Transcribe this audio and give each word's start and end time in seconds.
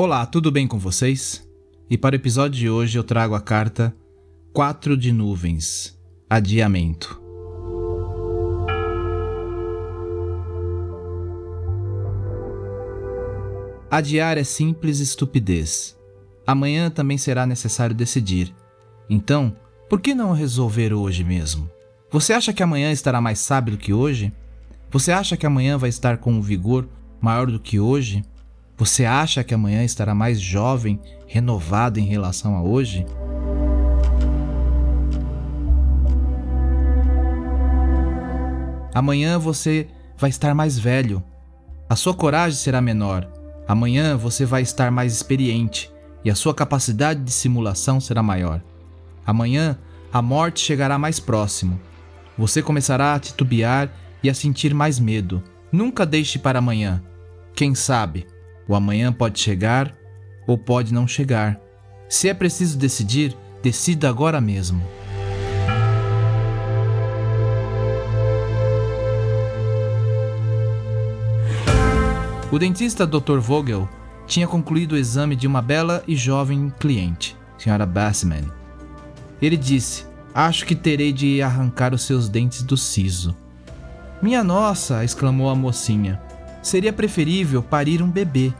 Olá, 0.00 0.24
tudo 0.24 0.52
bem 0.52 0.68
com 0.68 0.78
vocês? 0.78 1.44
E 1.90 1.98
para 1.98 2.14
o 2.14 2.16
episódio 2.16 2.56
de 2.56 2.70
hoje 2.70 2.96
eu 2.96 3.02
trago 3.02 3.34
a 3.34 3.40
carta 3.40 3.92
4 4.52 4.96
de 4.96 5.10
nuvens 5.10 5.98
Adiamento. 6.30 7.20
Adiar 13.90 14.38
é 14.38 14.44
simples 14.44 15.00
estupidez. 15.00 15.98
Amanhã 16.46 16.90
também 16.90 17.18
será 17.18 17.44
necessário 17.44 17.92
decidir. 17.92 18.54
Então, 19.10 19.56
por 19.90 20.00
que 20.00 20.14
não 20.14 20.32
resolver 20.32 20.94
hoje 20.94 21.24
mesmo? 21.24 21.68
Você 22.08 22.32
acha 22.32 22.52
que 22.52 22.62
amanhã 22.62 22.92
estará 22.92 23.20
mais 23.20 23.40
sábio 23.40 23.72
do 23.72 23.78
que 23.78 23.92
hoje? 23.92 24.32
Você 24.92 25.10
acha 25.10 25.36
que 25.36 25.44
amanhã 25.44 25.76
vai 25.76 25.88
estar 25.88 26.18
com 26.18 26.30
um 26.30 26.40
vigor 26.40 26.88
maior 27.20 27.50
do 27.50 27.58
que 27.58 27.80
hoje? 27.80 28.22
Você 28.78 29.04
acha 29.04 29.42
que 29.42 29.52
amanhã 29.52 29.82
estará 29.82 30.14
mais 30.14 30.40
jovem, 30.40 31.00
renovado 31.26 31.98
em 31.98 32.04
relação 32.04 32.54
a 32.54 32.62
hoje? 32.62 33.04
Amanhã 38.94 39.36
você 39.36 39.88
vai 40.16 40.30
estar 40.30 40.54
mais 40.54 40.78
velho. 40.78 41.20
A 41.90 41.96
sua 41.96 42.14
coragem 42.14 42.56
será 42.56 42.80
menor. 42.80 43.28
Amanhã 43.66 44.16
você 44.16 44.44
vai 44.44 44.62
estar 44.62 44.92
mais 44.92 45.12
experiente 45.12 45.90
e 46.24 46.30
a 46.30 46.36
sua 46.36 46.54
capacidade 46.54 47.20
de 47.24 47.32
simulação 47.32 48.00
será 48.00 48.22
maior. 48.22 48.62
Amanhã 49.26 49.76
a 50.12 50.22
morte 50.22 50.60
chegará 50.60 50.96
mais 50.96 51.18
próximo. 51.18 51.80
Você 52.38 52.62
começará 52.62 53.14
a 53.14 53.18
titubear 53.18 53.90
e 54.22 54.30
a 54.30 54.34
sentir 54.34 54.72
mais 54.72 55.00
medo. 55.00 55.42
Nunca 55.72 56.06
deixe 56.06 56.38
para 56.38 56.60
amanhã. 56.60 57.02
Quem 57.56 57.74
sabe? 57.74 58.37
O 58.68 58.74
amanhã 58.74 59.10
pode 59.10 59.40
chegar 59.40 59.94
ou 60.46 60.58
pode 60.58 60.92
não 60.92 61.08
chegar. 61.08 61.58
Se 62.08 62.28
é 62.28 62.34
preciso 62.34 62.76
decidir, 62.76 63.34
decida 63.62 64.08
agora 64.08 64.40
mesmo. 64.40 64.82
O 72.52 72.58
dentista 72.58 73.06
Dr. 73.06 73.38
Vogel 73.38 73.88
tinha 74.26 74.46
concluído 74.46 74.92
o 74.92 74.96
exame 74.96 75.34
de 75.34 75.46
uma 75.46 75.62
bela 75.62 76.02
e 76.06 76.14
jovem 76.14 76.72
cliente, 76.78 77.36
Sra. 77.58 77.86
Bassman. 77.86 78.44
Ele 79.40 79.56
disse: 79.56 80.06
Acho 80.34 80.66
que 80.66 80.74
terei 80.74 81.12
de 81.12 81.42
arrancar 81.42 81.94
os 81.94 82.02
seus 82.02 82.28
dentes 82.28 82.62
do 82.62 82.76
siso. 82.76 83.34
Minha 84.22 84.42
nossa! 84.42 85.04
exclamou 85.04 85.48
a 85.48 85.54
mocinha. 85.54 86.20
Seria 86.62 86.92
preferível 86.92 87.62
parir 87.62 88.02
um 88.02 88.10
bebê. 88.10 88.52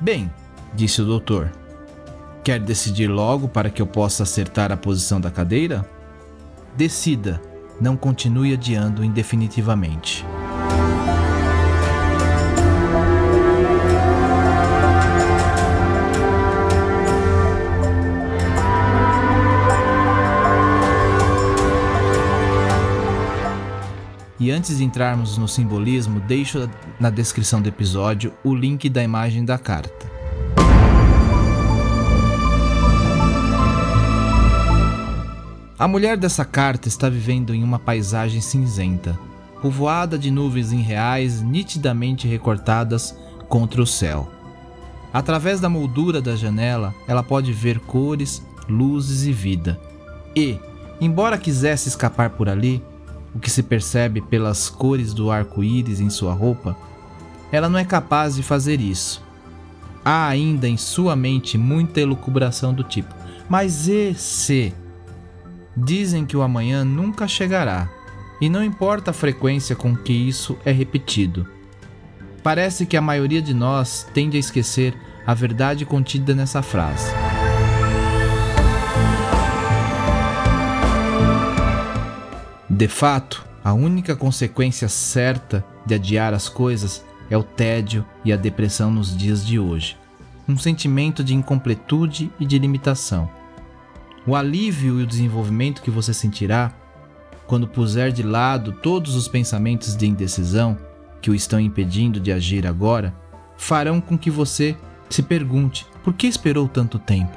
Bem, 0.00 0.30
disse 0.74 1.02
o 1.02 1.04
doutor. 1.04 1.50
Quer 2.44 2.60
decidir 2.60 3.08
logo 3.08 3.48
para 3.48 3.70
que 3.70 3.82
eu 3.82 3.86
possa 3.86 4.22
acertar 4.22 4.72
a 4.72 4.76
posição 4.76 5.20
da 5.20 5.30
cadeira? 5.30 5.88
Decida, 6.76 7.40
não 7.80 7.96
continue 7.96 8.52
adiando 8.52 9.04
indefinitivamente. 9.04 10.24
E 24.40 24.52
antes 24.52 24.78
de 24.78 24.84
entrarmos 24.84 25.36
no 25.36 25.48
simbolismo, 25.48 26.20
deixo 26.20 26.70
na 27.00 27.10
descrição 27.10 27.60
do 27.60 27.68
episódio 27.68 28.32
o 28.44 28.54
link 28.54 28.88
da 28.88 29.02
imagem 29.02 29.44
da 29.44 29.58
carta. 29.58 30.06
A 35.76 35.88
mulher 35.88 36.16
dessa 36.16 36.44
carta 36.44 36.86
está 36.86 37.08
vivendo 37.08 37.52
em 37.52 37.64
uma 37.64 37.80
paisagem 37.80 38.40
cinzenta, 38.40 39.18
povoada 39.60 40.16
de 40.16 40.30
nuvens 40.30 40.70
irreais 40.70 41.42
nitidamente 41.42 42.28
recortadas 42.28 43.16
contra 43.48 43.82
o 43.82 43.86
céu. 43.86 44.30
Através 45.12 45.58
da 45.58 45.68
moldura 45.68 46.20
da 46.20 46.36
janela, 46.36 46.94
ela 47.08 47.24
pode 47.24 47.52
ver 47.52 47.80
cores, 47.80 48.40
luzes 48.68 49.24
e 49.24 49.32
vida. 49.32 49.80
E, 50.36 50.58
embora 51.00 51.38
quisesse 51.38 51.88
escapar 51.88 52.30
por 52.30 52.48
ali, 52.48 52.82
o 53.34 53.38
que 53.38 53.50
se 53.50 53.62
percebe 53.62 54.20
pelas 54.20 54.68
cores 54.68 55.12
do 55.12 55.30
arco-íris 55.30 56.00
em 56.00 56.10
sua 56.10 56.32
roupa, 56.32 56.76
ela 57.52 57.68
não 57.68 57.78
é 57.78 57.84
capaz 57.84 58.36
de 58.36 58.42
fazer 58.42 58.80
isso. 58.80 59.22
Há 60.04 60.28
ainda 60.28 60.68
em 60.68 60.76
sua 60.76 61.14
mente 61.14 61.58
muita 61.58 62.00
elucubração 62.00 62.72
do 62.72 62.82
tipo: 62.82 63.14
mas 63.48 63.88
e 63.88 64.14
se? 64.14 64.74
Dizem 65.76 66.26
que 66.26 66.36
o 66.36 66.42
amanhã 66.42 66.84
nunca 66.84 67.28
chegará, 67.28 67.88
e 68.40 68.48
não 68.48 68.64
importa 68.64 69.10
a 69.10 69.14
frequência 69.14 69.76
com 69.76 69.96
que 69.96 70.12
isso 70.12 70.58
é 70.64 70.72
repetido. 70.72 71.46
Parece 72.42 72.86
que 72.86 72.96
a 72.96 73.02
maioria 73.02 73.42
de 73.42 73.54
nós 73.54 74.06
tende 74.14 74.36
a 74.36 74.40
esquecer 74.40 74.94
a 75.26 75.34
verdade 75.34 75.84
contida 75.84 76.34
nessa 76.34 76.62
frase. 76.62 77.12
De 82.78 82.86
fato, 82.86 83.44
a 83.64 83.72
única 83.72 84.14
consequência 84.14 84.88
certa 84.88 85.64
de 85.84 85.96
adiar 85.96 86.32
as 86.32 86.48
coisas 86.48 87.04
é 87.28 87.36
o 87.36 87.42
tédio 87.42 88.06
e 88.24 88.32
a 88.32 88.36
depressão 88.36 88.88
nos 88.88 89.16
dias 89.16 89.44
de 89.44 89.58
hoje. 89.58 89.96
Um 90.48 90.56
sentimento 90.56 91.24
de 91.24 91.34
incompletude 91.34 92.30
e 92.38 92.46
de 92.46 92.56
limitação. 92.56 93.28
O 94.24 94.36
alívio 94.36 95.00
e 95.00 95.02
o 95.02 95.06
desenvolvimento 95.08 95.82
que 95.82 95.90
você 95.90 96.14
sentirá 96.14 96.72
quando 97.48 97.66
puser 97.66 98.12
de 98.12 98.22
lado 98.22 98.70
todos 98.70 99.16
os 99.16 99.26
pensamentos 99.26 99.96
de 99.96 100.06
indecisão 100.06 100.78
que 101.20 101.32
o 101.32 101.34
estão 101.34 101.58
impedindo 101.58 102.20
de 102.20 102.30
agir 102.30 102.64
agora, 102.64 103.12
farão 103.56 104.00
com 104.00 104.16
que 104.16 104.30
você 104.30 104.76
se 105.10 105.24
pergunte 105.24 105.84
por 106.04 106.14
que 106.14 106.28
esperou 106.28 106.68
tanto 106.68 106.96
tempo. 106.96 107.36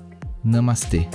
Namastê. 0.43 1.07